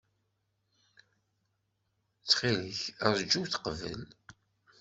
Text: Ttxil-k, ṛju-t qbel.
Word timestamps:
Ttxil-k, 2.21 2.81
ṛju-t 3.13 3.53
qbel. 3.65 4.01